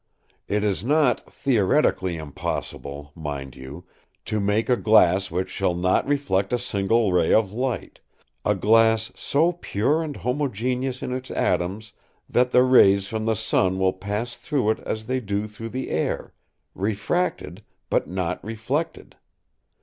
[0.47, 3.85] It is not theoretically impossible, mind you,
[4.25, 9.51] to make a glass which shall not reflect a single ray of light—a glass so
[9.51, 11.93] pure and homogeneous in its atoms
[12.27, 15.91] that the rays from the sun will pass through it as they do through the
[15.91, 16.33] air,
[16.73, 19.15] refracted but not reflected.